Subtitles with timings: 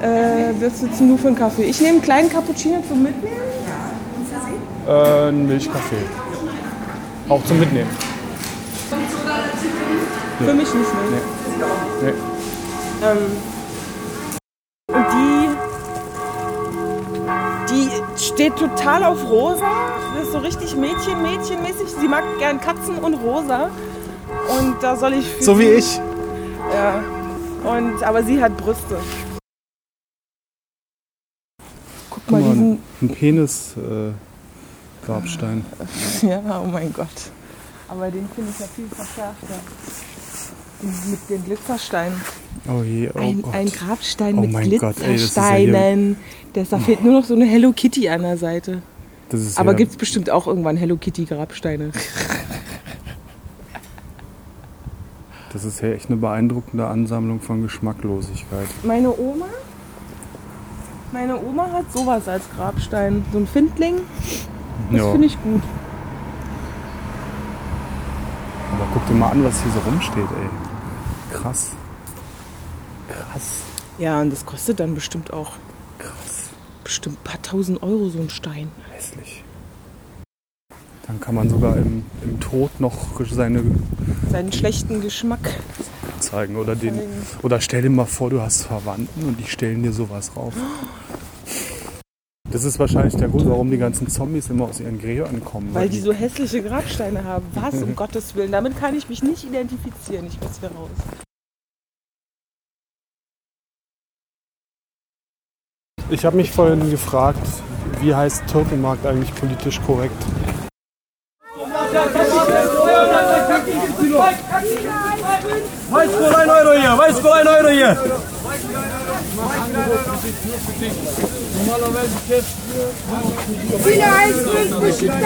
[0.00, 1.64] was willst du für einen Kaffee?
[1.64, 3.36] Ich nehme einen kleinen Cappuccino zum Mitnehmen.
[4.86, 5.96] Äh, ein Milchkaffee.
[7.28, 7.90] Auch zum Mitnehmen.
[10.38, 11.20] Für mich nicht mehr.
[12.02, 12.14] Nee.
[13.04, 13.18] Ähm,
[14.94, 15.06] und
[17.68, 17.90] die, die
[18.22, 19.66] steht total auf rosa.
[20.14, 21.88] Das ist so richtig Mädchen, Mädchenmäßig.
[22.00, 23.70] Sie mag gern Katzen und rosa.
[24.58, 25.26] Und da soll ich.
[25.40, 26.00] So wie ich.
[26.72, 27.02] Ja.
[27.70, 28.96] Und, aber sie hat Brüste.
[32.28, 32.78] Guck mal, diesen.
[33.02, 34.12] ein Penis äh.
[36.22, 37.08] Ja, oh mein Gott.
[37.88, 39.54] Aber den finde ich ja viel verschärfter.
[40.82, 42.20] Mit den Glitzersteinen.
[42.68, 43.54] Oh je, oh ein, Gott.
[43.54, 46.16] ein Grabstein Oh mit mein Gott, ey, ja Glitzersteinen.
[46.52, 48.82] Da fehlt nur noch so eine Hello Kitty an der Seite.
[49.30, 51.92] Das ist Aber ja, gibt es bestimmt auch irgendwann Hello Kitty Grabsteine.
[55.52, 58.68] das ist ja echt eine beeindruckende Ansammlung von Geschmacklosigkeit.
[58.82, 59.46] Meine Oma,
[61.12, 63.24] meine Oma hat sowas als Grabstein.
[63.32, 64.00] So ein Findling,
[64.90, 65.10] das Ja.
[65.12, 65.62] finde ich gut.
[68.72, 71.36] Aber guck dir mal an, was hier so rumsteht, ey.
[71.36, 71.72] Krass.
[73.08, 73.62] Krass.
[73.98, 75.52] Ja, und das kostet dann bestimmt auch
[75.98, 76.50] Krass.
[76.84, 78.70] bestimmt ein paar tausend Euro so ein Stein.
[78.92, 79.42] Hässlich.
[81.06, 82.94] Dann kann man sogar im, im Tod noch
[83.30, 83.62] seine
[84.30, 85.40] Seinen schlechten Geschmack.
[86.20, 86.56] Zeigen.
[86.56, 87.00] Oder, den,
[87.42, 90.54] oder stell dir mal vor, du hast Verwandten und die stellen dir sowas rauf.
[92.50, 95.74] Das ist wahrscheinlich der Grund, warum die ganzen Zombies immer aus ihren Gräbern kommen.
[95.74, 97.46] Weil die so hässliche Grabsteine haben.
[97.54, 98.52] Was, um Gottes Willen.
[98.52, 100.26] Damit kann ich mich nicht identifizieren.
[100.26, 100.90] Ich muss hier raus.
[106.10, 107.46] Ich habe mich vorhin gefragt,
[108.00, 110.16] wie heißt Türkenmarkt eigentlich politisch korrekt?
[115.90, 117.96] Vai escolar na heroinha, vai escolar na heroinha.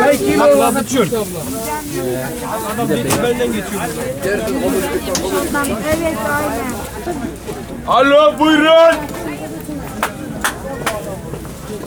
[0.00, 1.06] Belki yine atıyor.
[2.74, 2.88] Adam
[3.22, 3.82] benden geçiyor.
[5.98, 6.74] Evet aynen.
[7.86, 8.96] Alo buyurun.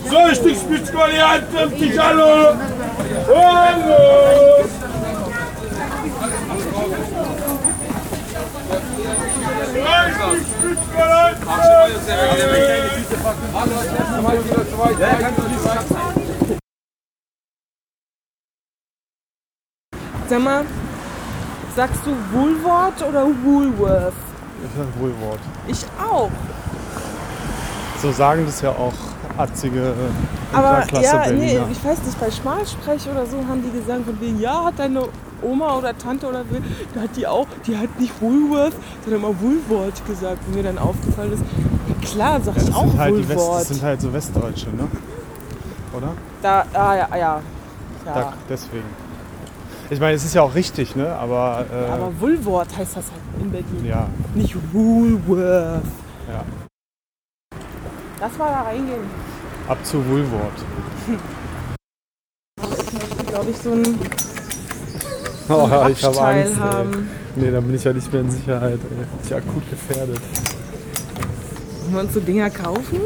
[0.09, 2.55] Sonuçta spiritualiyatım Ticalo.
[3.35, 3.99] Alo.
[20.29, 20.63] Sag mal,
[21.75, 24.13] sagst du Woolworth oder Woolworth?
[24.63, 25.39] Ich sag Wohlwort.
[25.67, 26.29] Ich auch.
[28.01, 28.93] So sagen das ja auch
[29.37, 29.93] atzige
[30.53, 34.19] Aber Unterklasse ja, nee, ich weiß nicht, bei Schmalsprech oder so haben die gesagt von
[34.21, 35.07] wegen, ja, hat deine
[35.41, 36.61] Oma oder Tante oder wer,
[36.93, 38.73] da hat die auch, die hat nicht Woolworth,
[39.03, 41.43] sondern mal Woolworth gesagt, wo mir dann aufgefallen ist,
[41.87, 43.61] ja klar, sag ich das, auch halt die West, Woolworth.
[43.61, 44.87] das sind halt so Westdeutsche, ne?
[45.95, 46.13] Oder?
[46.41, 47.41] da, ah, ja, ja.
[48.05, 48.33] Da, ja.
[48.49, 48.83] deswegen.
[49.89, 51.11] Ich meine, es ist ja auch richtig, ne?
[51.15, 53.85] Aber, äh, Aber Woolworth heißt das halt in Berlin.
[53.85, 55.81] ja, Nicht Woolworth.
[56.31, 56.43] ja.
[58.21, 59.03] Lass mal da reingehen.
[59.67, 60.51] Ab zu Wohlwort.
[63.27, 63.99] Glaube ich, so ein
[65.49, 66.53] Oh, ja, ich habe Angst.
[66.53, 66.59] Ey.
[66.59, 67.09] haben.
[67.35, 68.79] Nee, da bin ich ja nicht mehr in Sicherheit.
[68.79, 69.05] Ey.
[69.23, 70.21] Ich bin akut gefährdet.
[71.81, 72.99] Wollen wir uns so Dinger kaufen?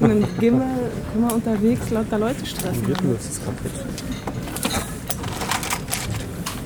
[0.00, 2.86] Und dann gehen wir, können wir unterwegs lauter Leute stressen.
[2.86, 3.24] Geht denn das?
[3.24, 3.70] Das ist kaputt.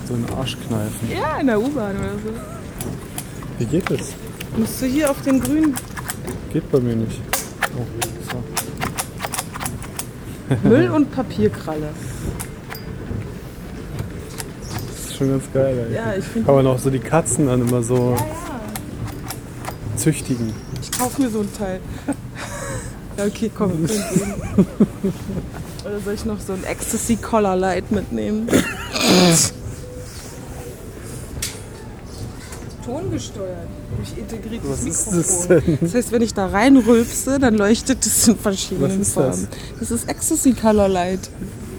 [0.08, 1.10] So ein Arschkneifen.
[1.10, 2.30] Ja, in der U-Bahn oder so.
[3.58, 4.12] Wie geht das?
[4.56, 5.74] Musst du hier auf den grünen
[6.52, 7.20] Geht bei mir nicht.
[7.76, 7.84] Oh.
[10.68, 11.90] Müll- und Papierkralle.
[15.14, 15.86] Das ist schon ganz geil.
[15.90, 15.94] Ey.
[15.94, 18.16] Ja, ich finde, Kann man auch so die Katzen dann immer so
[19.96, 20.52] züchtigen.
[20.82, 21.80] ich kaufe mir so ein Teil.
[23.16, 23.70] Ja, okay, komm.
[25.84, 28.48] Oder soll ich noch so ein Ecstasy Collar Light mitnehmen?
[32.84, 35.22] Tongesteuert durch integriertes Was ist Mikrofon.
[35.22, 35.78] das denn?
[35.80, 39.24] Das heißt, wenn ich da reinrülpse, dann leuchtet es in verschiedenen Was ist das?
[39.38, 39.48] Farben.
[39.78, 41.30] Das ist Ecstasy Color Light.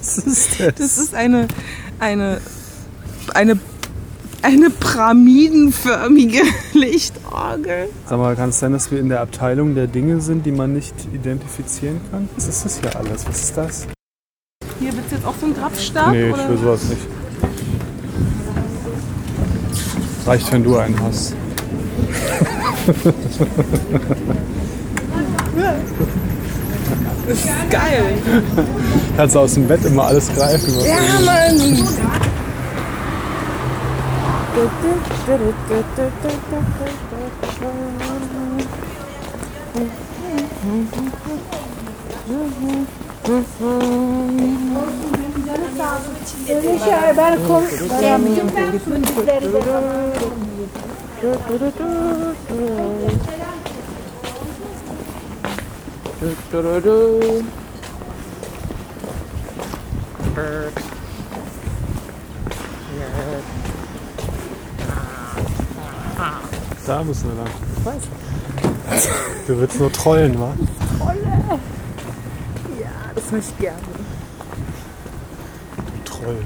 [0.00, 0.74] Was ist das?
[0.76, 1.46] Das ist eine,
[2.02, 2.40] eine,
[3.32, 3.58] eine,
[4.42, 7.90] eine pyramidenförmige Lichtorgel.
[8.08, 10.72] Sag mal, kann es sein, dass wir in der Abteilung der Dinge sind, die man
[10.72, 12.28] nicht identifizieren kann?
[12.34, 13.24] Was ist das hier alles?
[13.28, 13.86] Was ist das?
[14.80, 16.10] Hier wird jetzt auch so ein Grabstab?
[16.10, 17.02] nee, ich will sowas nicht.
[20.26, 21.36] Reicht, wenn du einen hast.
[27.32, 28.04] Das ist geil.
[29.16, 30.76] Kannst du aus dem Bett immer alles greifen.
[30.76, 31.88] Was Ja, du- Mann.
[66.86, 67.50] Da müssen wir lang.
[67.82, 69.08] Was?
[69.48, 70.54] Du willst nur trollen, wa?
[73.14, 73.78] Das möchte ich gerne.
[76.04, 76.36] Troll.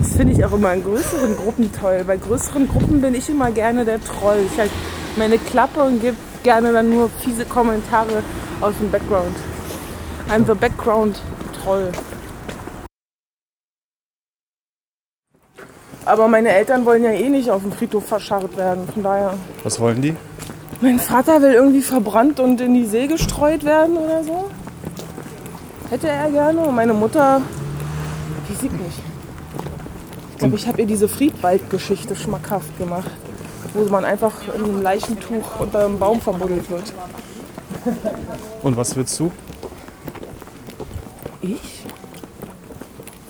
[0.00, 2.02] Das finde ich auch immer in größeren Gruppen toll.
[2.06, 4.38] Bei größeren Gruppen bin ich immer gerne der Troll.
[4.50, 4.70] Ich halt
[5.16, 8.22] meine Klappe und gebe gerne dann nur fiese Kommentare
[8.60, 9.36] aus dem Background.
[10.28, 11.20] I'm the Background
[11.62, 11.90] Troll.
[16.04, 18.88] Aber meine Eltern wollen ja eh nicht auf dem Friedhof verscharrt werden.
[18.88, 19.34] Von daher.
[19.62, 20.16] Was wollen die?
[20.80, 24.50] Mein Vater will irgendwie verbrannt und in die See gestreut werden oder so.
[25.90, 26.60] Hätte er gerne.
[26.60, 27.42] Und meine Mutter,
[28.48, 29.00] die sieht nicht.
[30.32, 33.10] Ich glaube, ich habe ihr diese Friedwald-Geschichte schmackhaft gemacht.
[33.74, 36.92] Wo man einfach in einem Leichentuch unter einem Baum verbuddelt wird.
[38.62, 39.30] Und was willst du?
[41.40, 41.84] Ich?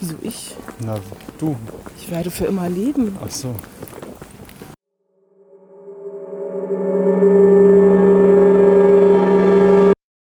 [0.00, 0.56] Wieso ich?
[0.84, 0.96] Na,
[1.38, 1.56] du.
[1.98, 3.16] Ich werde für immer leben.
[3.24, 3.54] Ach so.